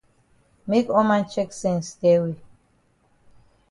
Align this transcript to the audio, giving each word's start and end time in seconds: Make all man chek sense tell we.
Make 0.65 0.89
all 0.89 1.03
man 1.09 1.25
chek 1.29 1.53
sense 1.53 1.93
tell 1.93 2.23
we. 2.23 2.35